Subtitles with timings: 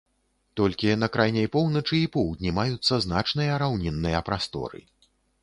[0.59, 4.85] Толькі на крайняй поўначы і поўдні маюцца значныя раўнінныя прасторы.